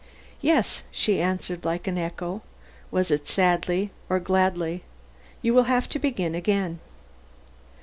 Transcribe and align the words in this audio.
"Yes," 0.41 0.81
she 0.89 1.21
answered 1.21 1.63
like 1.63 1.85
an 1.85 1.95
echo 1.95 2.41
was 2.89 3.11
it 3.11 3.27
sadly 3.27 3.91
or 4.09 4.19
gladly? 4.19 4.83
"you 5.43 5.53
will 5.53 5.65
have 5.69 5.87
to 5.89 5.99
begin 5.99 6.33
again." 6.33 6.79